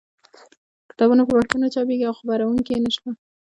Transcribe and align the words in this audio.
کتابونه 0.89 1.21
په 1.27 1.33
پښتو 1.37 1.55
نه 1.63 1.67
چاپېږي 1.73 2.05
او 2.07 2.17
خپرونکي 2.19 2.71
یې 2.75 2.83
نشته. 2.85 3.09